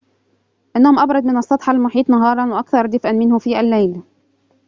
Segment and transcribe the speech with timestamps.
[0.75, 4.01] إنهم أبرد من السطح المحيط نهاراً وأكثر دفئاً منه في الليل